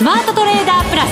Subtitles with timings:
[0.00, 1.10] スマートトレーダープラス。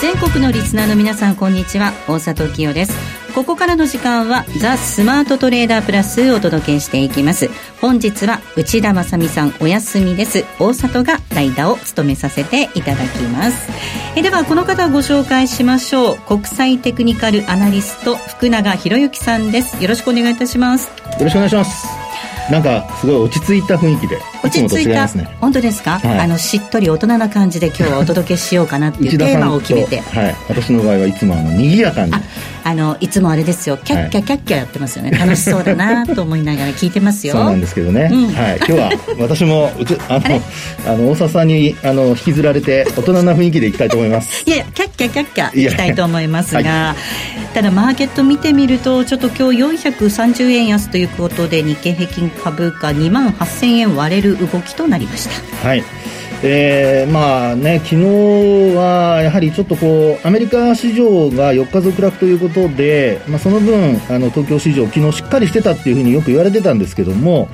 [0.00, 1.92] 全国のリスナーの皆さんこんにちは。
[2.06, 2.92] 大里清です。
[3.34, 7.50] ここからの時間はザ・スマートトレーダープラスをお届けしていきます。
[7.80, 10.44] 本日は内田正美さんお休みです。
[10.60, 13.72] 大里が代打を務めさせていただきます。
[14.14, 16.16] えではこの方をご紹介しましょう。
[16.28, 19.82] 国際テクニカルアナリスト福永博之さんです。
[19.82, 20.86] よろしくお願いいたします。
[20.86, 22.01] よろしくお願いします
[22.50, 30.00] なんかすごい落ち着いた雰囲気で落ち着いた、ね、本当ですか、はい、あのしっとり大人な感じで今日はお届けしようかなっていうテーマを決めて。
[30.00, 30.36] はい。
[30.48, 32.12] 私の場合はいつもあの賑やかに
[32.64, 33.76] あのいつもあれですよ。
[33.76, 37.34] キャッキャキャッキャやってますよね、楽しそうだなと思いながら聞いてますよ。
[37.36, 38.56] そうなんですけどね、うん、はい。
[38.56, 40.42] 今日は私もうちあの
[40.86, 44.42] あの大沢さんにあの引きずられて大人な雰囲気でいきたいと思います。
[44.46, 46.96] いやキャッキャキャッキャいきたいと思いますが、は
[47.50, 55.68] い、ただマーケット見てみるとちょっと今日430円安ということで日経平均株価2万8000円割れる動きとなりました。
[55.68, 55.84] はい
[56.44, 67.48] えー、まあね、昨日はやはりちょっとこう、アメリカ市場が4日続落ということで、まあ、その分、あの東京市場、昨日しっかりしてたっていうふうによく言われてたんですけども、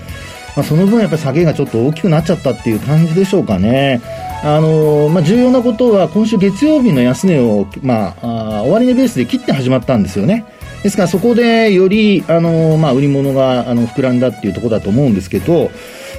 [0.56, 4.00] まあ、その分やっぱり下げがちょっと大きくなっちゃったっていう感じでしょうかね。
[4.42, 10.46] あのまあ、重要なことは、今週月曜日の安値を、まあ、あ終値ベースで切って始まったんですよね。
[10.82, 15.70] ですからそこでより、あのまあ、売り物があの膨らんだっていうところだと思うんですけど、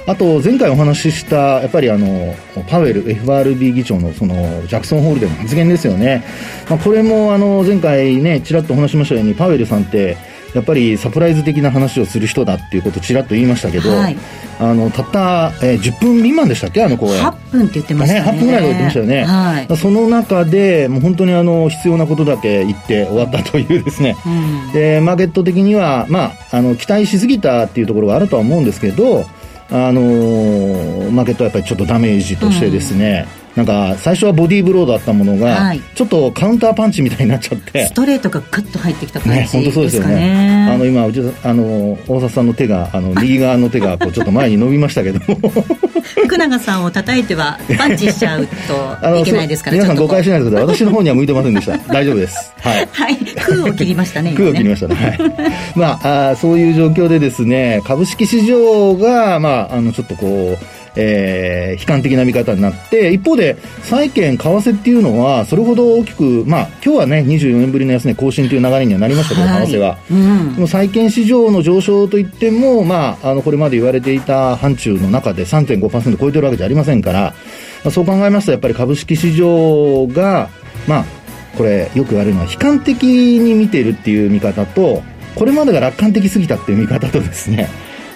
[0.06, 2.34] あと前回お話ししたやっぱりあの
[2.68, 4.34] パウエル FRB 議長のその
[4.66, 6.24] ジャクソンホールでの発言ですよね、
[6.68, 10.16] まあ、これもあの前回ねちらっとお話しましたようにパウエルさんって
[10.54, 14.16] やっぱりサプライズ的な話をする人だっていうことをちらっと言いましたけど、はい、
[14.58, 16.82] あのたった、えー、10分未満でしたっけ？
[16.82, 18.20] あの公演8分って言ってましたね。
[18.24, 24.28] ね8分ぐらいで言ってましたよね、はい、その中でもう本当にあの必要なことだけ言って終わったというですね、う
[24.70, 29.24] ん、でマーケット的には、まあ、あの期待しすぎたっていうところがあるとは思うんですけど
[29.72, 37.86] あのー、マーケットはやっぱりちょっとダメージとしてですね、うん、なんか最初はボディーブローだったものが、はい、ちょっとカウンターパンチみたいになっちゃって。
[37.86, 40.68] ストレートがグッと入ってきた感じですかね、ね本当そうですよね。
[40.70, 45.50] あの今うちあの大里さんの手があの右側の手がこうちょっと前に伸びましたけども。
[46.00, 50.66] 福永さんを叩いてはパンチしちゃうといけないですから 皆さん誤解しないでください。
[50.66, 51.76] 私の方には向いてませんでした。
[51.92, 52.52] 大丈夫です。
[52.60, 54.94] はい、はい、空を切りましたね 空を切りましたね。
[54.94, 55.18] はい。
[55.74, 69.98] まああそういう状況でですね株式市場がまああのちょっとこうえー、悲観的な見方になって、一方で、債券、為替っていうのは、それほど大きく、まあ、今日はね、24年ぶりの安値更新という流れにはなりましたけど、はい、為替は。
[70.10, 77.34] うん、でも債券市場の上昇といっても、まあ、あの、これまで言われていた範疇の中で3.5%超えてるわけじゃありませんから、
[77.84, 80.50] まあ、そう考えますと、やっぱり株式市場が、
[80.86, 81.04] まあ、
[81.56, 85.02] これ、よく言われるのは、悲観的に見ているっていう見方と、
[85.34, 87.68] これまでが楽観的すぎたっていう見方とですね、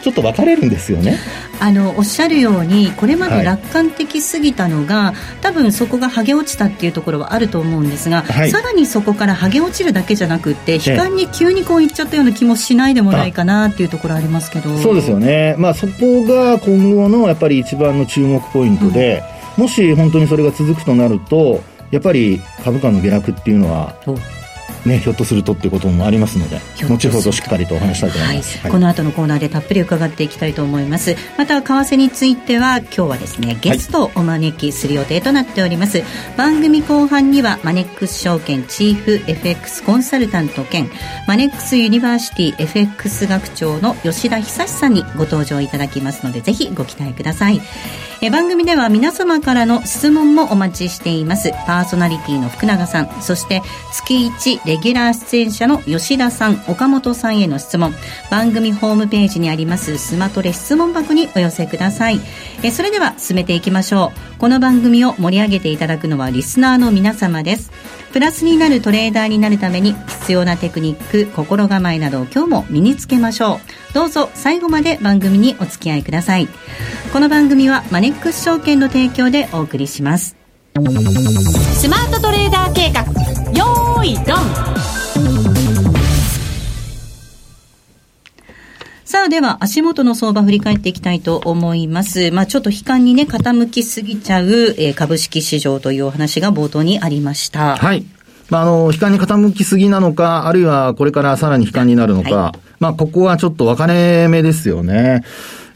[0.02, 1.18] ちょっと分かれるんですよね
[1.60, 14.76] あのおっしゃるようにこれまで楽観的すぎたのが、はい、多分そこが剥げ落ちたっていうところはあると思うんですが、はい、さらにそこから剥げ落ちるだけじゃなくて悲観に急にこういっちゃったような気もしないでもないかなっていうところありますけど。
[14.78, 19.22] そうですよね、まあ、そこが今後のやっぱり一番の注目ポイントで、
[19.56, 23.94] うん、もし本当にそれが続くとなるとやっぱり株価の下落っていうのは
[24.84, 31.16] ね、ひょっとするとっていうこともありますので後ほどしっかりとお話したいと思います、はい、この後のコーナーでたっぷり伺っていきたいと思います。
[31.38, 36.06] また為替については今日はですねゲストをお招きする予定となっております、はい、
[36.36, 40.90] 番組後半にはマネックス証券チーフ FX コンサルタント兼
[41.26, 47.60] マネックスユニバーシティ FX 学長の吉田恒さんにご登場いただきますのでぜひご期待ください。
[48.20, 51.50] え番組では皆様からの質問もお待ちしています。
[51.66, 53.60] パーソナリティの福永さんそして
[53.92, 57.94] 月1レギュラー出演者の吉田さん岡本さんへの質問。
[58.28, 62.18] 番組ホームページにありますスマトレ質問箱にお寄せください。
[62.64, 64.38] えそれでは進めていきましょう。
[64.40, 67.70] この番組を盛り上げていただくのはリスナーの皆様です。
[68.12, 73.60] プラスになるトレーダーになるために必要なテクニック心構えなどを今日も身につけましょ
[73.90, 73.94] う。
[73.94, 76.48] どうぞ最後まで番組にお付き合いください。
[77.12, 80.34] この番組はマネックス証券の提供でお送りします。
[80.74, 83.04] スマートトレーダー計画。
[83.52, 84.53] よーいドン。
[89.34, 92.30] では、足元の相場振り返っていきたいと思います。
[92.30, 97.74] まあ、ちょっと悲観にね、傾きすぎちゃう、えー、株式市場というお話が冒頭にありました。
[97.74, 98.06] はい。
[98.48, 105.24] まあ、あの、悲観に傾きすぎなのか、あるいはこれからさらに悲観になるのか、はい、まあ、ここはちょっと分かれ目ですよね。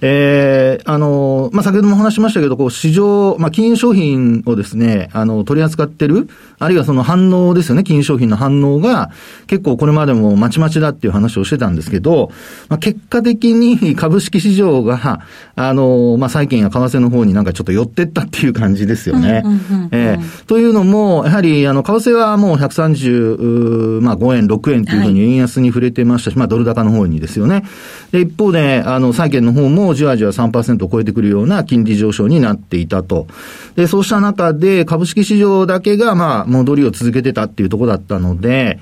[0.00, 6.28] えー、あの、まあ、先ほども話しましたけど、こう、市場、まあ、金融商品をですね、あの、取り扱ってる、
[6.60, 9.10] あるいはその反応ですよね、金融商品の反応が、
[9.48, 12.30] 結構これまでもまちまちだっていう話をしてたんですけど、
[12.68, 15.20] まあ、結果的に株式市場が、
[15.58, 19.42] あの、まあ、債券や為替の方になんかちょっと寄ってったっていう感じですよね。
[19.90, 27.64] えー、というのも、やはり、あの、為替はもう135、まあ、5円、6円というふうに円安に触れてましたし、はい、まあ、ドル高の方にですよね。
[28.12, 33.26] で、一方で、あの、債券の方もじわじわ3%を超えてくるような金利上昇になっていたと。
[33.74, 38.78] で、そうした中で株式市場だけが、まあ、戻りを続けてたっていうところだったので、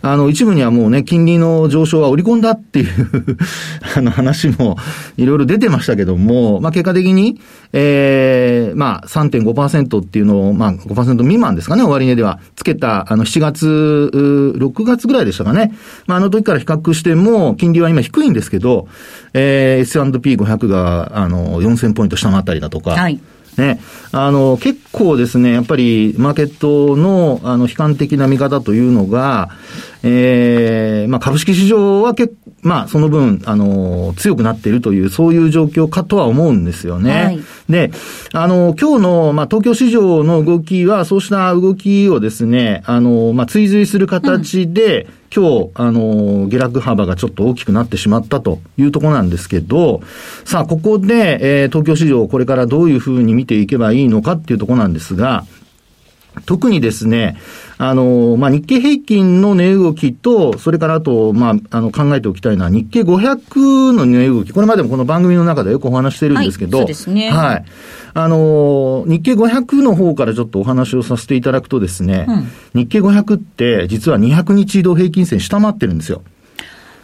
[0.00, 2.86] あの、一部にはもうね、金利の上昇は織り込んだっていう
[3.96, 4.76] あの話も
[5.16, 7.40] いろいろ出てましたけども、まあ結果的に、
[7.72, 15.72] ええー、まあ3.5%っていうのを、まあ5%未満ですかね、終値では、つけた、あの7月、6月ぐらいでしたかね。
[16.06, 18.88] まああの時から比較しても、金利は今低いんですけど、
[19.34, 23.20] えー、S&P500 が、あの、4000ポイント下回ったりだとか、はい
[23.58, 23.80] ね、
[24.12, 29.50] あの、結構ですね、やっぱりマーケットの、あの、悲観的な見方というのが、
[30.02, 37.24] ええー、まあ、株式市場は結まあ、その分、あの、強くなっているという、そういう状況かとは思うんですよね。
[37.24, 37.92] はい、で、
[38.32, 50.00] あの、今日の、まあ、東京市場の動きは、そうした動きをですね、あの、まあ、追随する形で、うん今日、あの、下落幅がちょっと大きくなってしまったというところなんですけど、
[50.44, 55.44] さあ、ここで、えー、東京市場をこれからどういうふうに見ていけばいいのかっていうところなんですが、
[56.44, 57.36] 特にですね、
[57.78, 67.30] あの、まあ、日経平均の値動きと、それからあと、まあ、あの、考えておきたいのは、日経500の値動き、これまでもこの番組の中でよくお話してるんですけど、はい、そうですね。
[67.30, 67.64] はい。
[68.14, 76.22] あの、日経500の方からちょっとお話をさせていただくとですね、うん、日経500って実は200日移動平均線下回ってるんですよ。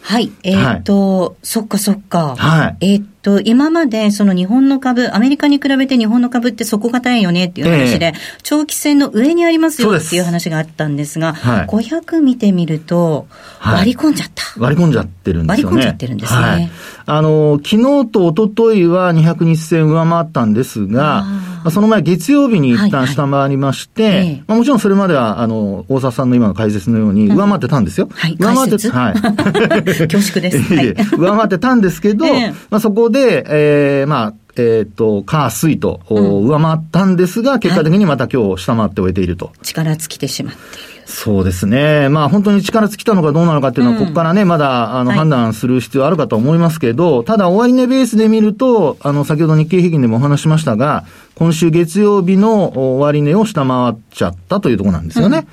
[0.02, 0.32] はい。
[0.42, 2.36] えっ、ー、と、はい、そっかそっか。
[2.36, 2.76] はい。
[2.80, 8.12] えっ、ー、と、今までその日本の株、アメリカに比べて日本の株って底堅いよねっていう話で、えー、
[8.42, 13.26] 長期戦の上にありますよっていう話があったんですが、はい、500見てみると、
[13.64, 15.74] 割り込んじゃった、はい、割り込んじゃってるんですよね。
[15.74, 16.38] 割り込んじゃってるんですね。
[16.38, 16.70] はい、
[17.06, 17.68] あの、昨
[18.02, 21.24] 日と一昨日は200日線上回ったんですが、
[21.70, 28.06] その前月曜日に一旦下回りまして、はいはい、まあ、もちろんそれまでは、あの、大沢さんの今の解説のように上回ってたんですよ。
[28.06, 29.14] うん、はい、上回って、はい。
[30.08, 30.58] 恐縮です。
[30.74, 39.52] はい、上回ってたんですけど、 えー、まあ、そこで、えー、まあ、えっ、ー、と、火、水と、上回ったんですが、結果的にまた今日下回って終えていると。
[39.62, 40.94] 力尽きてしまっている。
[41.06, 42.08] そうですね。
[42.08, 51.04] まあ本当に力尽きたのかどうなのかっていうのは、ここからね、まだ、あの、判断する必要あるかと思いますけど、ただ終値ベースで見ると、あの、先ほど日経平均でもお話しましたが、
[51.36, 55.38] 今週月曜日の終値を下回っちゃったというところなんですよね。
[55.38, 55.46] うん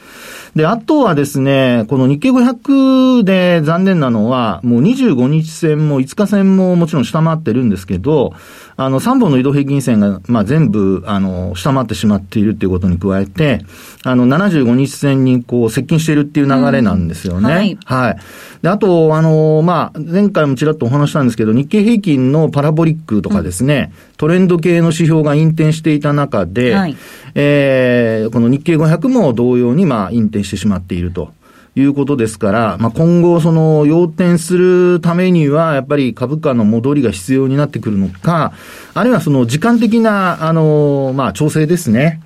[0.55, 8.33] で、あとはですね、この日経500で残念なのは、もう25日線も5日線ももちろん下回ってるんですけど、
[8.75, 13.63] あの、3本の移動平均線が、まあ、全部、あの、下回ってしまっているっていうことに加えて、
[14.03, 17.39] あの、75日線にこう、接近しているっていう流れなんですよね。
[17.39, 17.77] うん、はい。
[17.85, 18.17] はい。
[18.61, 26.95] で、あと、あの、まあ、前回もちらっとお話したんですけど、日経平均のパラボリックとかですね、うん、トレンド系の指標が引転していた中で、はい、
[27.35, 31.31] えー、この日経500も同様に、まあ、引転してしまっていると。
[31.73, 38.51] いうことですから、まあ、今後、その、要点するためには、やっぱり株価の戻りが必要になってくるのか、
[38.93, 42.21] あるいはその、時間的な、あの、まあ、調整ですね。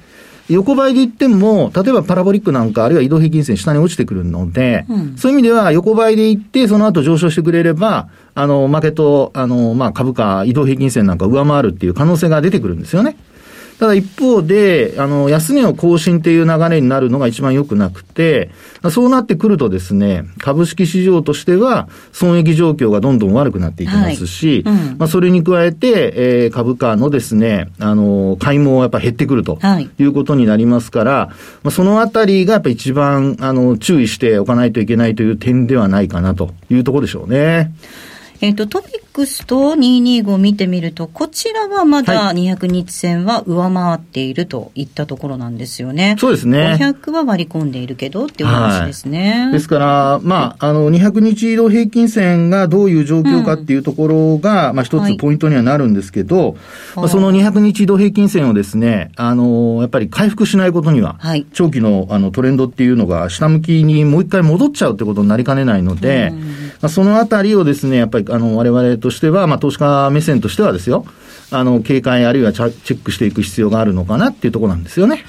[0.50, 13.18] 横ばいで言っても、例えばパラボリックなんか、あるいは移動平均線下に落ちてくるので、うん、そういう意味では横ばいで行って、その後上昇してくれれば、あの、マーケット、あの、まあ、株価、移動平均線なんか上回るっていう可能性が出てくるんですよね。
[13.80, 18.50] ただ一方で、あの、安値を更新っていう流れになるのが一番良くなくて、
[18.90, 24.76] そうなってくるとですね、株式市場としては、損益状況がどんどん悪くなっていきますし、はい。
[24.76, 29.60] うん、まあ、それに加えて、えー、株価のですね、あの、買いもやっぱ減ってくると
[30.00, 30.04] い。
[30.04, 31.28] うことになりますから、はい、
[31.64, 37.74] まあ、そのあたりがやっぱ一番、あの、注意しておかないといけないという点ではないかなというところでしょうね。
[38.42, 46.16] えっ、ー、と、トピックスと225見てみると、こちらはまだ200日線は上回っているといったところなんですよね。
[46.20, 46.78] そうですね。
[46.80, 49.44] 500は割り込んでいるけどっていう話ですね。
[49.46, 56.56] はい、ですから、まあ、あの、200日移動平均線がどういう状況かっていうところが、うん、まあ、一つポイントにはなるんですけど、はい、
[56.98, 71.04] まあ、その200日移動平均線をですね、あの、やっぱり回復しないことには、はい、長期のあのトレンドっていうのが下向きにもう一回戻っちゃうってことになりかねないので、うん、まあ、そのあたりをですね、やっぱり、あの、我々としては、まあ、投資家目線としてはですよ、
[71.50, 75.26] あの、警戒あるいはチェックしていく必要があるのかなっていうところなんですよね。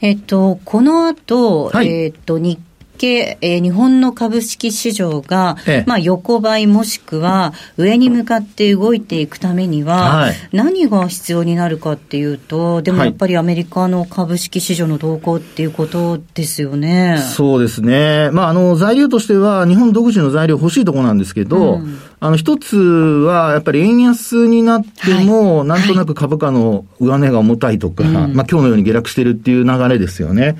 [0.00, 2.60] えっと、この後、はい、えっと、日
[3.00, 17.18] け、えー、日本の株式市場が、ええ、まあ、横ばいもしくは上に向かって動いていくためには、はい、何が必要になるかっていうと、でもやっぱりアメリカの株式市場の動向っていうことですよね。
[17.18, 18.30] そうですね。
[18.32, 30.56] まあ、あの、材料としては、日本独自の材料欲しいところなんですけど、うんあの、一つは、やっぱり円安になっても、はい、なんとなく株価の上値が重たいとか、はい、まあ今日のように下落してるっていう流れですよね。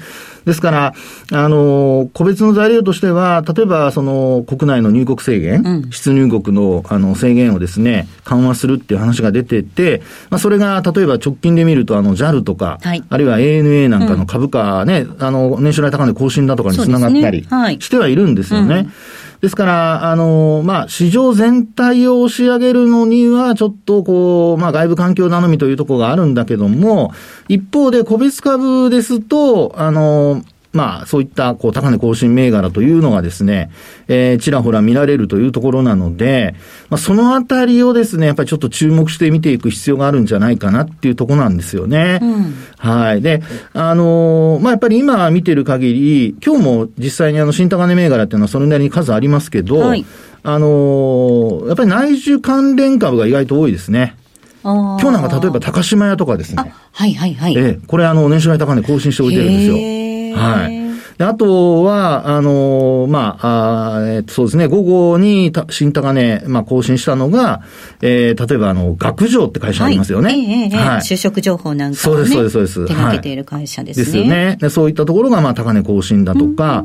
[0.47, 0.95] ですから、
[1.33, 10.01] あの、個別の材料としては、例えば、その、国内の入国制限、うん、出入国の、あの、制限をですね、緩和するっていう話が出てて、
[10.31, 17.47] まあ、それが、例えば直近で見ると、あの、JAL とか、はい、あるいは ANA なんかの株価ね、うん、あの、年初来高値更新だとかにつながったり
[17.79, 18.75] してはいるんですよね。
[18.77, 18.93] うん
[19.41, 27.13] ですから、あの、まあ、市場全体を押し上げるのには、ちょっとこう、まあ、外部環境頼みというところがあるんだけども、
[27.49, 30.43] 一方で個別株ですと、あの、
[30.73, 33.73] まあ、そういった、こう、高値更新銘柄というのがですね、
[34.07, 36.55] えー、ちらほら見られるというところなので、
[36.91, 42.21] まあ、そのあたりをですね、やっぱりちょっと注目して見ていく必要があるんじゃないかなっていうところなんですよね。
[42.23, 43.21] うん、はい。
[43.21, 50.07] で、あのー、まあ、やっぱり今見てる限り、今日も実際にあの、新高値銘柄っていうのはそれなりに数ありますけど、はい、
[50.45, 54.15] あのー、やっぱり内需関連株が意外と多いですね。
[54.63, 56.75] 今日なんか例えば高島屋とかですね。
[56.93, 57.57] はいはいはい。
[57.57, 60.10] ええ、これあの、年初来高値更新しておいてるんですよ。
[60.35, 60.91] はい。
[61.19, 67.63] であとは、あのー、まあ、あえー、そうですね、午後に新高値、まあ、更新したのが、
[68.01, 70.31] えー、例えば、あの、学上って会社ありますよね。
[70.31, 70.63] はい。
[70.65, 72.87] えー、はい、就職情報なんかを、ね、そうです、そうです、そうです。
[72.87, 74.05] 手掛けている会社ですね。
[74.07, 74.57] ですよね。
[74.61, 76.85] でそういったところが、まあ、高値更新だとか、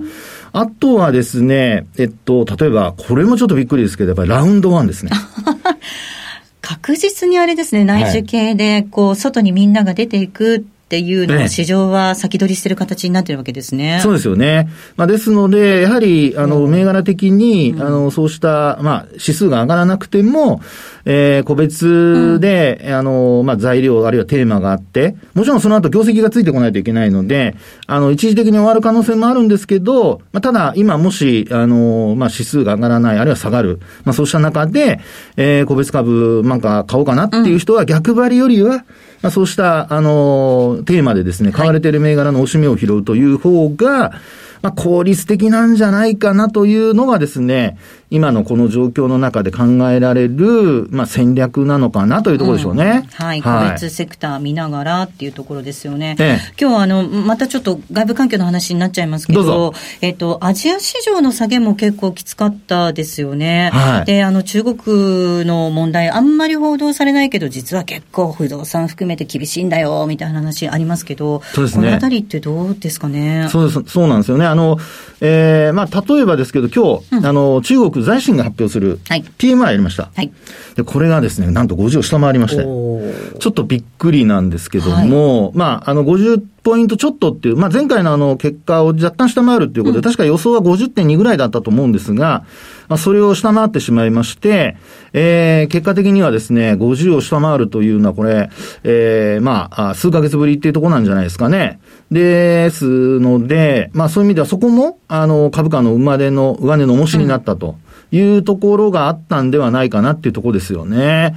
[0.52, 5.12] あとはですね、えっと、例えば、これもちょっとびっくりですけど、やっぱりラウンドワンですね。
[6.62, 10.62] 確実にあれですね、内需系で、こう、外にみんなが出ていくっ
[10.96, 14.00] ていうのを市場は先取りしてる形になってるわけですね。
[14.02, 14.70] そうですよね。
[14.96, 20.62] まあ、ですので、やはり、あの、銘柄的に、あの、そうした、まあ、指数が上がらなくても、
[21.04, 27.56] えー、個別で、うん、あの、まあ、材料、あるいはテーマがあって、もちろんその後業績がついてこないといけないので、
[27.88, 35.02] あの、一時的に終わる可能性もあるんですけど、まあ、ただ、今もし、あの、まあ、指数が上がらない、あるいは下がる、まあ、そうした中で、
[35.36, 38.86] えー、個別株なんか買おうかなっていう人は逆張りよりは、
[39.22, 44.14] まあ、そうした、あの、テーマでですね、買われている銘柄の押し目を拾うという方が、
[44.62, 47.78] まあ、効率的なんじゃないかなというのがですね、
[48.10, 53.04] 今のこの状況の中で考えられる、まあ、戦略なのかなというところでしょうね。
[53.20, 53.42] うん、はい。
[53.42, 56.16] 個別セクター見ながらっていうところですよね。
[56.20, 63.72] ええ、今日はあの、またちょっと外部環境の話になっちゃいますけど、どえっ、と、アジア市場の下げも結構きつかったですよね。
[63.74, 71.86] はい、で、あの、中国の問題、あんまり報道されないけど、実は結構不動産含めて厳しいんだよ、みたいな話ありますけど、そうですね。
[71.86, 73.48] このあたりってどうですかね？
[73.50, 74.46] そうです、そうなんですよね。
[74.46, 74.78] あの、
[75.22, 80.10] えー、まあ、例えばですけど、今日、うん、あの、中国財新が発表する PMI やりました。
[80.16, 80.32] はい。
[80.76, 92.44] で、これがですね、なんと50を下回りまして、ちょっとびっくりなんですけども、はい、まあ、あの、50ポイントちょっとっていう、まあ、前回のあの、結果を若干下回るっていうことで、うん、確か予想は50.2ぐらいだったと思うんですが、
[92.88, 94.76] まあ、それを下回ってしまいまして、
[95.14, 98.50] えー、結果的にはですね、50を下回るというのは、これ、
[98.84, 101.80] えー、まあ、数ヶ月ぶりっていうところなんじゃないですかね。
[102.12, 107.78] ですので、まあそういう意味ではそこも、あの、株価の生まれの、上値の重しになったと。
[108.12, 111.36] いうところがあったんではないかなっていうところですよね。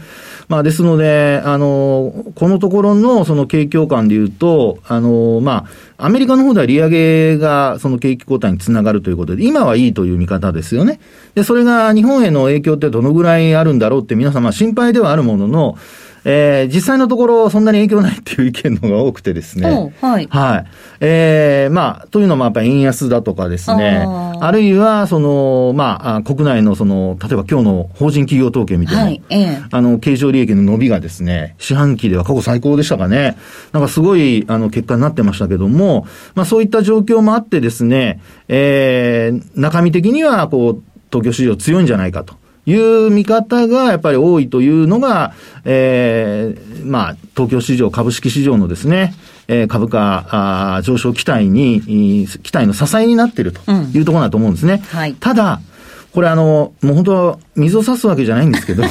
[0.48, 5.66] まあですので、あの、このところのその景況感で言うと、あの、ま
[5.98, 11.00] あ、アメリカの方では利上げがその景気後退につながるということで、今はいいという見方ですよね。
[11.34, 15.76] で、それが日本への影響ってどのぐらいあるんだろうって皆様心配ではあるものの、
[16.30, 19.90] えー、実際のところ、そんなに影響ないっていう意見のが多くてですね。
[20.02, 20.28] はい。
[20.28, 20.66] はい。
[21.00, 24.04] えー、まあ、というのもやっぱり円安だとかですね。
[24.38, 33.38] あるいは、その、まあ、国内のその、例えば今日の法人企業統計見ても、はい、えー、あの、経常利益の伸びがですね、四半期では過去最高でしたかね。
[33.72, 42.34] なんかすごい、あの、結果になってましたけども、まあ、そういった状況もあってですね、えー、中身的には、こう、東京市場強いんじゃないかと。
[42.68, 45.32] いう見方がやっぱり多いというのが、
[45.64, 49.14] えー、まあ、東京市場、株式市場のですね、
[49.48, 54.74] えー、株価あ上昇期待に、期待の支えになっているというところだと思うんですね。
[54.74, 55.60] うんはい、ただ、
[56.12, 58.82] これあの、もう本当は水を差すわけじゃないんですけど。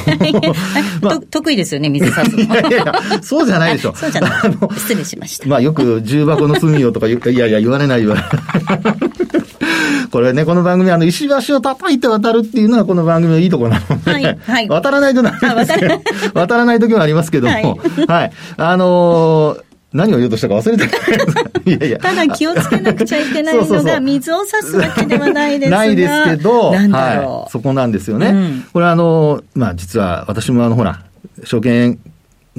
[1.02, 2.42] まあ、得意ですよね、水差すの。
[2.42, 2.92] いやいや
[3.22, 3.94] そうじゃないでしょ。
[3.96, 4.30] そうじゃない。
[4.76, 5.48] 失礼しました。
[5.48, 9.47] まあよく重箱の隅をとかいやいや言われない言われない。
[10.10, 16.00] これね、この番組、あの、石橋を叩いて渡るっていうのはこの番組のいいところなので、はい、はい、渡らないとなりますけど、
[16.34, 16.78] 渡らない。
[16.88, 20.84] 時もありますけども、はい、はい、あのー何を言おうとしたか忘れた。
[21.64, 21.98] いやいや。
[21.98, 25.78] ただ気をつけなくちゃいけないのが、水を差すわけではないですが。
[25.78, 28.26] ないですけど、なんだろう、はい、そこなんですよね。
[28.26, 31.00] うん、これあの、まあ実は私もあの、ほら、
[31.42, 31.98] 証券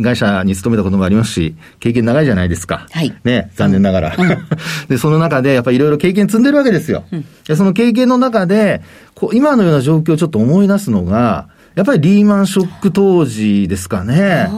[0.02, 2.88] 会社に勤めたこともありますし、経験長いじゃないですか。
[2.92, 3.14] はい。
[3.24, 4.16] ね、残念ながら。
[4.18, 4.28] うん、
[4.90, 7.04] で、その中で、やっぱりいろいろ経験積んでるわけですよ。
[7.12, 8.82] うん、でその経験の中で、
[9.16, 14.50] こう今のような状況をちょっと思い出すのが、やっぱりリーマンショック当時ですかね。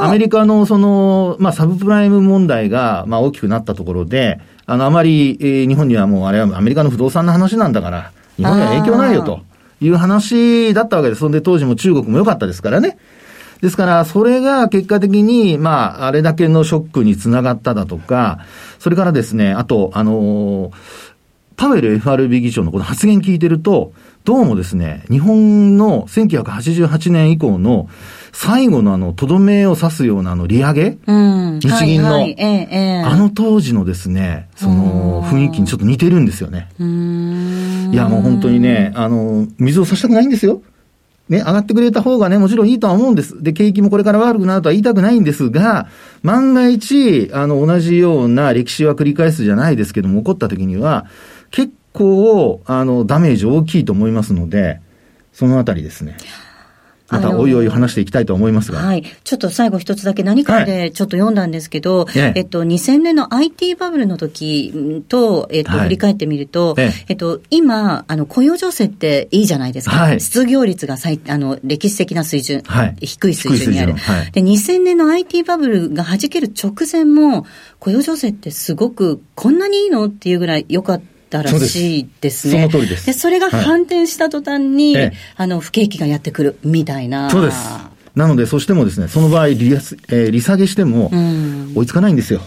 [0.00, 9.40] アメリカのその、まあ、サブプライム問題が、まあ、大きくなったところで、あの、あまり、えー、日本にはもう、あれはアメリカの不動産の話なんだから、日本には影響ないよと
[9.80, 11.20] いう話だったわけです。
[11.20, 12.96] そんで当時も中国も良かったですからね。
[13.60, 18.40] ですから、それが結果的に、まあ、あれだけのショックにつながっただとか、
[18.78, 20.72] それからですね、あと、あのー、
[21.56, 23.92] パウエル FRB 議長のこの発言聞いてると、
[24.24, 27.88] どうもですね、日本の1988年以降の
[28.32, 32.36] 最後のあの、とどめを刺すようなあの、利上げ、うん、日銀の、はいはい。
[32.38, 36.68] ええ、あの当時のですね、その雰囲気にちょっと似てるんですよね。
[36.78, 40.62] いや、もう本当にね、あの、水を差したくないんですよ。
[41.28, 43.42] ね、上がってくれた方がね、もちろんいいとは思うんです。
[43.42, 45.88] で、景気もこれから悪くなるとは言いたくないんですが、
[46.22, 51.06] 万が一、あの、同じような歴史は繰り返すじゃないですけども、起こった時には、
[51.50, 54.80] 結構、あの、ダメージ大きいと思いますので、
[55.32, 56.16] そのあたりですね。
[57.08, 58.80] またおいおい話していきたいと思いますが。
[58.80, 59.02] はい。
[59.24, 69.96] ちょっと最後一つだけ何かでちょっと読んだんですけど、はい、えっと、2000年の IT バブルの時と、えっと、振り返ってみると、はい、えっと、今、あの、雇用情勢っていいじゃないですか。
[69.96, 73.94] はい、失業率が最、あの、歴史的な水準、はい、低い水準にある。
[73.94, 77.46] はい、で、2000年の IT バブルが弾ける直前も、
[77.78, 81.17] 雇用情勢ってすごく、こんなにいいのっていうぐらい良かった。
[81.28, 82.54] たらしいですね。
[82.54, 83.06] その通りです。
[83.06, 87.30] で、それが反転した途端に、はい、あの、不景気がやってくるみたいな。
[87.30, 87.58] そうです。
[88.14, 91.10] なので、そしてもですね、その場合利、えー、利下げしても、
[91.74, 92.40] 追いつかないんですよ。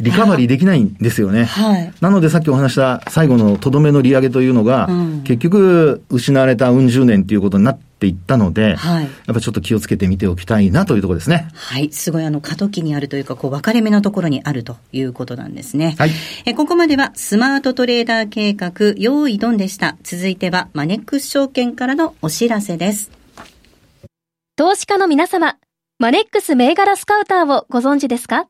[0.00, 1.44] リカバリーできないんですよね。
[1.44, 1.92] はい。
[2.00, 9.04] なのでさっきお話した最後のとどめの利上げというのが、うん、結局失われたうん十年ということになっていったので、はい。
[9.04, 11.48] やっぱちょっと気をつけてみておきたいなというところですね。
[11.54, 11.90] はい。
[11.92, 15.96] すごいあの過渡期にあるというか、こう分かれ目のところにあるということなんですね。
[15.98, 16.10] はい。
[16.44, 19.96] え、ここまではスマートトレーダー計画、用意ドンでした。
[20.02, 23.10] 続いてはマネックス証券からのお知らせです。
[24.56, 25.56] 投資家の皆様、
[25.98, 28.48] マネックス銘柄スカウターをご存知ですか？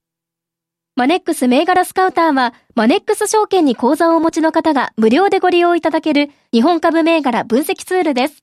[0.97, 8.43] マネックス銘柄スカウターは、マネックス証券に口座をお持ちの方が無料でご利用いただける日本株銘柄分析ツールです。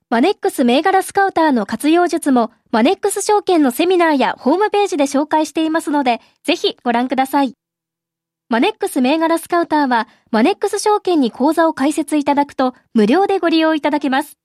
[0.11, 7.53] マネックス銘柄スカウターの活用術も、マネックス証券のセミナーやホームページで紹介していますので、ぜひご覧ください。
[8.49, 14.37] マネックス銘柄スカウターは、マネックス証券に口座を開設いただくと、無料でご利用いただけます。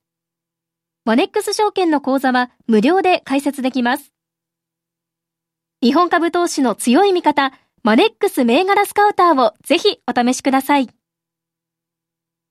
[1.04, 4.12] マネックス証券の口座は、無料で開設できます。
[5.82, 7.52] 日本株投資の強い味方、
[7.82, 10.95] マネックス銘柄スカウターをぜひお試しください。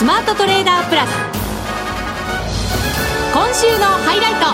[0.00, 1.10] スマートトレーダープラス
[3.34, 4.46] 今週のハイライト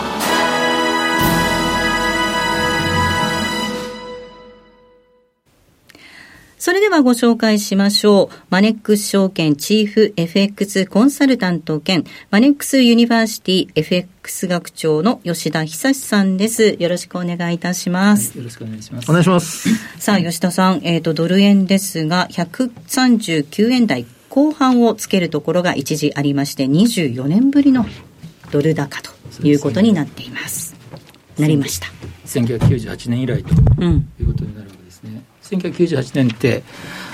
[6.58, 8.28] それではご紹介しましょう。
[8.50, 16.74] マネックス証券チーフ FX コンサルタント兼マネックスユニバーシティ FX 学長の吉田恒さんです。
[16.80, 18.30] よろしくお願いいたします。
[18.30, 19.08] はい、よろしくお願いします。
[19.08, 19.68] お願いします。
[20.00, 27.86] さあ、吉田さん、えっ、ー、と、ドル円ですが、139円台後半をつけるところが一時ありまして24年ぶりの
[28.50, 29.10] ドル高と
[29.42, 30.76] いうことになっています。
[31.38, 31.86] なりました。
[32.26, 35.24] 1998年以来ということになるわけですね。
[35.50, 36.64] うん、1998年って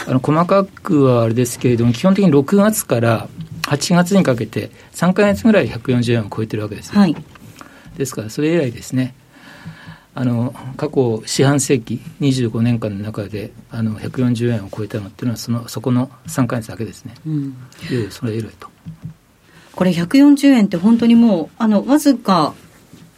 [0.05, 3.29] あの細かくはあれですけれども基本的に6月から
[3.69, 7.15] 8月にかけて3か月ぐらい140円を超えてるわけです、はい、
[7.97, 9.15] ですからそれ以来ですね
[10.15, 17.57] あの過去四半世紀25年間の中であの140円を超えたのっていうのはそのそこの3か月だけですね、うん、
[18.11, 18.69] それ以来と。
[19.75, 22.55] これ140円って本当にもうあのわずか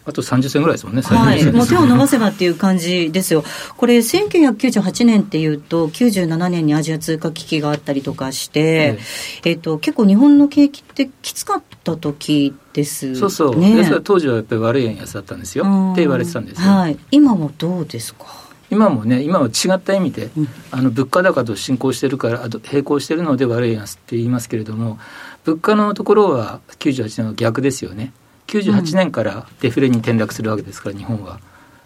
[0.06, 3.42] あと30銭ぐらいですもんね、はい、もう手を伸ばせばっていう感じですよ、
[3.76, 8.98] これ、1998年っていうと、97年にアジア通貨危機があったりとかして、
[9.44, 13.14] えー、と結構、日本の景気ってきつかった時ですね。
[13.14, 15.64] そうそう、ですから当時はやっぱり悪い円安だったんですよ。
[15.92, 16.68] って言われてたんですよ。
[16.68, 18.26] はい、今もどうですか？
[18.70, 24.98] 今もね、今は違った意味で、うん、あの物価高と進行してるから、あと並行してるので悪い円安って言いますけれども、
[25.44, 28.12] 物価のところは98年は逆ですよね。
[28.60, 31.40] 98年からデフレに転落するわけですから、日本は。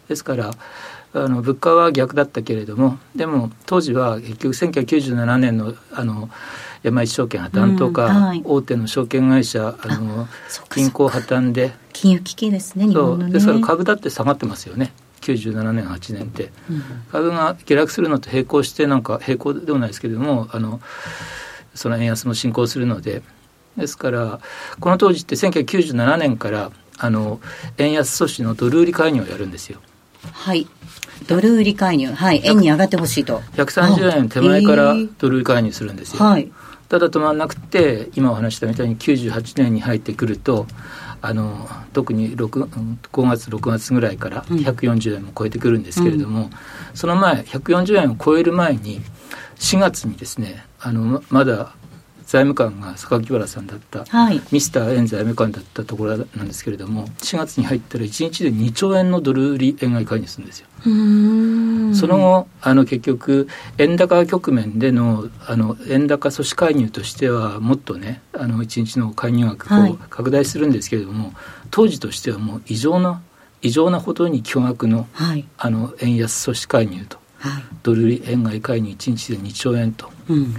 [0.08, 0.50] ですから
[1.14, 6.30] あの物価は逆だったけれどもでも当時は結局1997年のあの
[6.82, 10.28] 山一証券破綻とか、うんはい、大手の証券会社あの
[10.74, 13.30] 銀行破綻で金融危機ですねそう。
[13.30, 14.92] ですから株だって下がってますよね。
[15.20, 20.80] 97年8年って、うん、株が下落するのと並行してなんか並行でもないですけれどもあの
[21.74, 23.22] その円安も進行するので
[23.78, 24.40] ですから
[24.80, 27.40] この当時って1997年からあの
[27.78, 29.80] 円安阻止のドル売り介入をやるんですよ。
[30.32, 30.66] はい。
[31.26, 33.40] ドル売り介入、はい、円に上がってほしいと。
[33.54, 36.24] 130円手前からドル売り介入するんですよ。
[36.24, 36.50] はい、
[36.88, 40.66] ただ止まらなくて、今お話したみたいに98年に入ってくると、
[41.20, 42.66] あの特に6
[43.12, 46.50] 5月、6月ぐらいから140円も超えてくるんですけれども、うん、
[46.94, 49.00] その前、140円を超える前に、
[49.56, 51.74] 4月にですね、あのまだ
[52.28, 60.68] 財務官が榊原さんだった、はい、ミスター円財務官だったところなんですけれども4月に入ったら1日で2兆円のドル売り円買い介入するんですよ。
[61.94, 71.34] その後あの結局円高局面でのあの円高阻止介入としてはもっとねあの1日の介入額を拡大するんですけれども、はい、
[71.70, 73.22] 当時としてはもう異常な
[73.62, 80.10] 異常なほどに巨額のはい、あの円安阻止介入と、はい、ドル売り円買い介入1日で2兆円と。
[80.28, 80.54] うん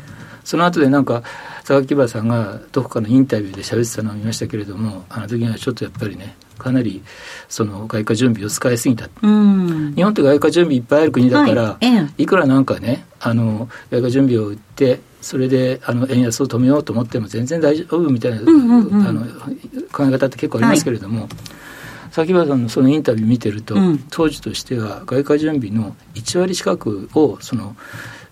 [0.49, 1.21] その後でなんか
[1.63, 7.03] 榊原さんがどこかのインタビューで喋ってたのを見ましたけれどもあの時にはちょっとやっぱりねかなり
[7.47, 11.77] その外貨準備を使いすぎた、うん、日本って外貨準備いっぱいある国だから、は
[12.17, 19.21] い、いくらなんかねあの外貨準備を売ってそれであの円安を止めようと思っても全然大丈夫みたいな、うんうんうん、あの
[19.91, 21.29] 考え方って結構ありますけれども、はい、
[22.09, 27.75] 榊原さんのそのインタビュー見てると、うん、当時としては外貨準備の1割近くをその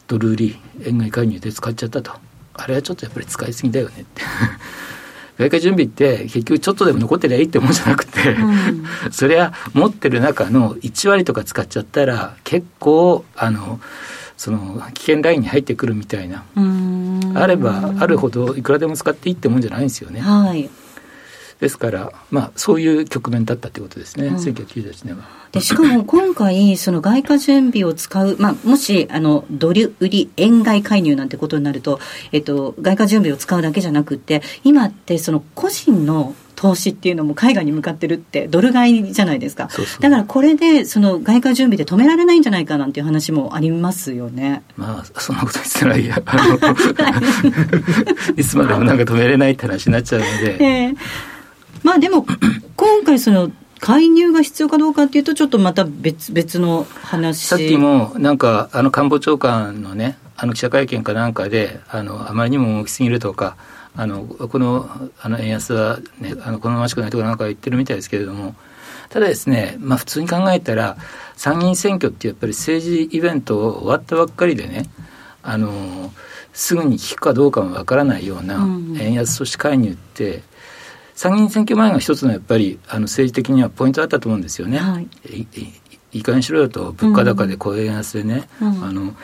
[0.07, 2.11] ドル売り円買い介入で使っちゃったと。
[2.53, 4.21] あれはちょっとやっぱり使いすぎだよねって。
[5.37, 13.79] 外貨準備って結局ちょっとでも残ってりゃいいってもんじゃなくて、うん、 そりゃ持ってる中の1割とか使っちゃったら結構あの
[14.35, 16.43] その危険ラインに入ってくるみたいな。
[17.35, 20.21] あればあるほどいくらでも使っていいってもんじゃないんですよね。
[20.21, 20.69] はい
[21.59, 25.23] ですから、まあ、そういう局面だったということですね、うん、1998年は。
[25.51, 31.99] でしかも今回、その外貨準備を使う、まあ、もしあのドル売り円買い介入なんてことになると、
[32.31, 39.69] えっと、外貨準備を使うだけじゃなくて、今ってその個人の投資っていうのも海外に向かってるってドル買いじゃないですか。
[39.99, 44.63] だからこれでその外貨準備で止められないんじゃないかなんていう話もありますよね。
[44.75, 46.17] まあそんなこと言ってたらいや
[48.37, 48.43] い。
[48.43, 50.97] つまでもなんか止めれないって話になっちゃうので、えー
[51.83, 52.25] まあでも、
[52.75, 57.45] 今回その、介入が必要かどうかっていうと、ちょっとまた別別の話。
[57.45, 63.55] さっきも、なんか、あの官房長官のね、あの記者会見かなんかで、あのあまりにも大きすぎるとか、
[63.95, 68.55] あのこのあの円安は、ね、あの好ましくないとかなんか言ってるみたいですけれども、
[69.09, 70.97] ただですね、まあ、普通に考えたら、
[71.35, 74.89] 参議院選挙ってやっぱり政治イベント終わったばっかりでね、
[75.43, 76.11] あの
[76.53, 78.67] すぐに効くかどうかもわからないような
[78.99, 80.43] 円安阻止介入って、
[81.17, 84.77] 参議院選挙前が一つのやっぱりあの政治的にはポイントだったと思うんですよね。
[84.77, 85.07] はい、
[86.13, 89.15] いいかにしろよと物価高で高円安でね、うん、あの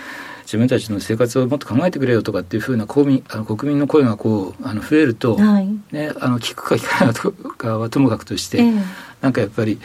[0.42, 8.84] 自分たちの生活をもっと考えてくれよとかっていうふうな公民あの国民の声がこうあの増えると、はい、ね、あの聞くか聞かないかはともかくとして、えー、
[9.24, 9.80] なんかやっぱり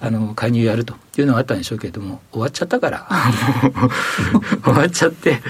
[0.00, 3.08] あの介入やるというのがあったんでしょうけれども終わっちゃったから。
[4.64, 5.40] 終わっちゃって。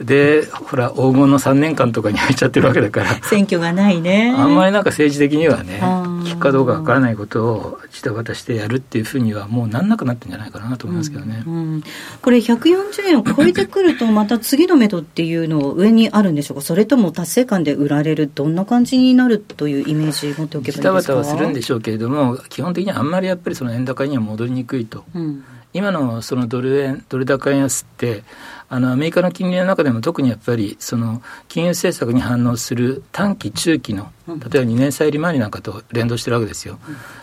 [0.00, 3.14] でほら黄金の3年間とかに入っちゃってるわけだから。
[3.22, 4.34] 選挙がないね。
[4.36, 11.84] あんまりなんか政治的にはねあ効くかどうかわからないことをジタバタしてやるっていうふうにはもうなんなくなってんじゃないかなと思いますけどね、うんうん、
[12.20, 16.62] これ140円を超えてくるとまた次の目処っていうのを上にあるんでしょうか？
[16.62, 20.82] それとも達成感で売られるどんな感じになるというイメージ持っておけばいいですか？
[20.82, 28.24] ジタバタはするんでしょうけれども基本的にはあんまりやっぱりその円高には戻りにくいと、うん、今のそのドル円ドル高円安って
[28.68, 36.78] あのアメリカの金利の中でも特にやっぱりその金融政策に反応する短期、中期の例えば2年債利回りなんかと連動してるわけですよ。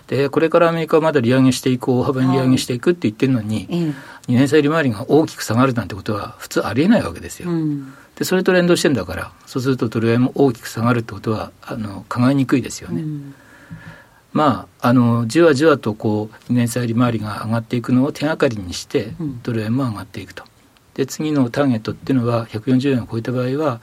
[0.08, 3.94] でこれからアメリカはまだ利上げしていく大幅に利上げしていくって言ってるのに、2
[4.28, 7.50] 年債利回りが大きく下がるなんてことは普通ありえないわけですよ。
[8.16, 13.04] でそれと連動してんだからそうするとドル円も大きく下がるってことはあの考えにくいですよね。
[14.32, 19.14] まあ、あのじわじわとこう2年債利回りが上がっていくのを手がかりにして
[19.44, 20.44] ドル円も上がっていくと。
[20.94, 23.80] で次のターゲットっていうのは140円を超えた場合は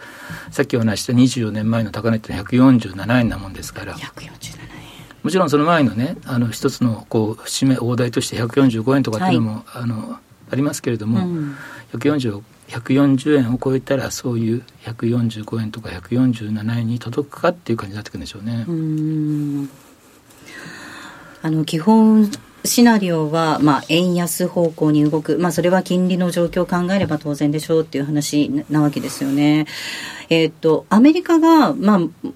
[0.50, 3.96] さっきお話した24年前の高値って147円なもんですから。
[5.22, 10.18] もちろんその前のねあの一つのこう節目大台として145円とかっていうのも、はい、あの
[10.52, 11.56] ありますけれども、うん、
[11.94, 18.66] 140, 140円を超えたらそういう145円とか147円に届くかっていう感じになってくるんでしょうね。
[21.46, 22.28] あの基本
[22.64, 29.66] シナリオは、まあ、円安方向に動く、まあ、それは金利の状況を考えれば当然でしょうっていう話なわけですよね。
[30.28, 32.30] えっ、と、アメリカが、まあ、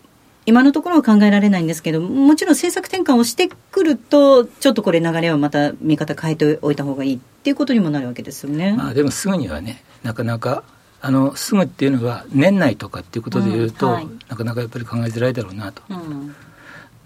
[0.47, 8.75] 今のところは考えられないんですけどもちろん政策転換をしてくるとちょっとこれ流れはまた見方変えておいた方がいいっていうことにもなるわけですよね。
[8.77, 10.63] まあ、でもすぐにはねなかなか
[11.01, 15.83] あのすぐっていうのは年内とかっていうことでいうと、うんはい、なかなかやっぱり考えづらいだろうなと。
[15.91, 16.35] うん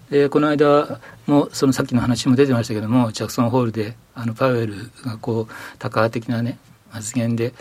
[0.09, 6.57] でこの間もそのさっきの話も出てましたけどもジャクソンホールであのパウエルがこう高派的なね
[6.89, 7.53] 発言で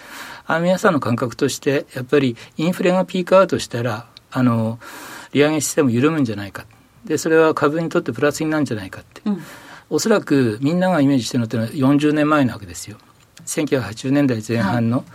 [0.47, 4.79] あ皆さんの感覚としてやっぱりインフレがピークアウトしたらあの
[5.33, 6.67] 利上げシステム緩むんじゃないか。
[7.05, 9.43] でそれは株にとってプラスになるんじゃないかって、うん、
[9.91, 12.97] おそらくみんながイメージしてるのってのは40年前なわけですよ。
[13.45, 15.07] 1980年代前半の、はい、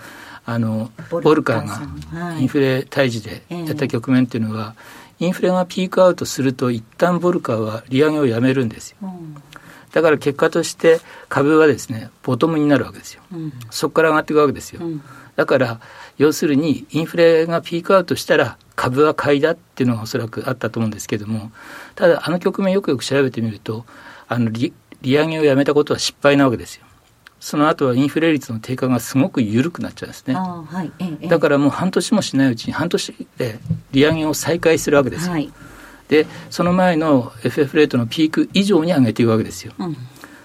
[0.46, 4.76] あのボルカーがインフレ退治でやった局面っていうのは、
[5.20, 9.36] インフレがピークアウトすると一旦ボルカーは利上げをやめるんですよ、うん、
[9.92, 15.02] だから結果として株はですねボトムになるわけですよ、うん、そこから上がっていくわけですよ、うん、
[15.36, 15.80] だから
[16.18, 21.52] 要するにインフレがピークアウトしたら株は買いだっていうのがおそらくあったと思うんですけども
[21.96, 23.86] ただあの局面よくよく調べてみると
[24.28, 26.86] あの利利上げをやめたことは失敗なわけですよ
[27.40, 30.92] その後はインフレ率の低下がすごく緩くなっちゃうんですね、はい。
[31.00, 33.60] ええ、だからもう半年もしないうちに半年で
[33.92, 35.52] 利上げを再開するわけですよ、はい、
[36.10, 39.98] でその前の FF レートのピーク以上に上げていくわけですよ、うん、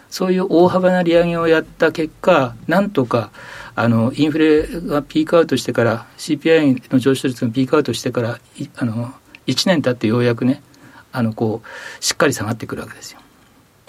[0.09, 3.33] そういう大幅な利上げをやった結果なんとか
[3.75, 8.39] あのインフレがピークアウトしてから CPI の上昇率がピークアウトしてから
[8.77, 9.13] あの
[9.49, 10.63] 1年経ってようやくね
[11.11, 13.21] あのこうしっかり下がってくるわけですよ。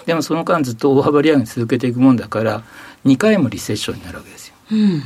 [0.06, 2.62] でもその間ずっと大幅利上げ続けていくもんだから
[3.06, 4.54] 2回もリセッションになるわけですよ。
[4.72, 5.02] うん、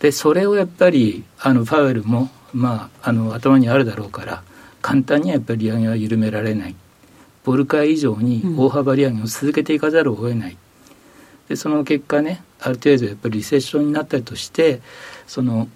[0.00, 4.42] でそれをやっぱりあのパウエルも、まあ、あの頭にあるだろうから
[4.82, 6.76] 簡単にはやっぱり利上げは緩められない
[7.44, 10.56] ボルカー以上に大幅利上げを続けていかざるを得ない、
[11.48, 14.80] でその結果ねある程度やっぱりリセッションになったりとして
[15.26, 15.68] その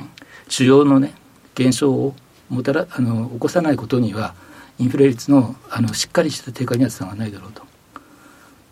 [0.48, 1.14] 需要のね
[1.54, 2.14] 減少を
[2.50, 4.34] もたらあの起こさないことには
[4.78, 7.63] インフレ率のあのしっかりした低下にはつながらないだろうと。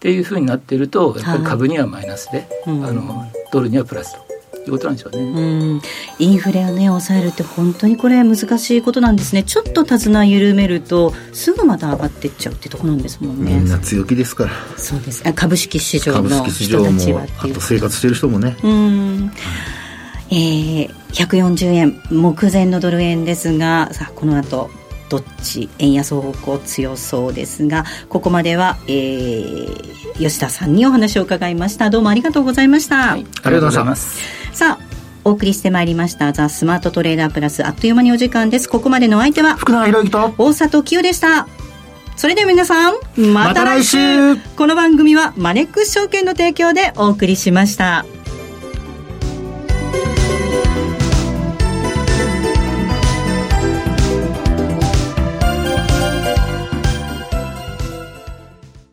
[0.02, 2.48] っていうふうになっているとやっぱり株にはマイナスで、はい
[2.90, 4.32] あのドルにはプラスと。
[4.64, 5.82] いうことなんでしょうね、うん、
[6.20, 9.42] インフレをね抑えるって本当にこれ難しいことなんですね。
[9.42, 13.54] ちょっと手綱緩めるとすぐまた上がっていっちゃうってとこなんですもんね。
[13.54, 14.50] みんな強気ですから。
[14.76, 15.24] そうです。
[15.32, 18.56] 株式市場の人たちはあと生活してる人もね。
[18.62, 19.32] うん。
[20.30, 24.70] えー、140円目前のドル円ですがさあこの後
[25.12, 31.90] どっち円安方向強そうですがここまでは、えー、吉田さんにお話を伺いました。
[31.90, 34.18] どうもありがとうございました、はい、ありがとうございます。
[34.54, 34.92] さあ
[35.24, 36.32] お送りしてまいりました。
[36.32, 38.70] ザ・スマートトレーダープラスあっという間にお時間です。
[38.70, 41.46] ここまでの相手は福永博之と大里清でした。
[42.16, 42.94] それでは皆さん
[43.34, 43.98] また来週。
[43.98, 44.56] ま、来週。
[44.56, 48.06] この番組はマネックス証券の提供でお送りしました。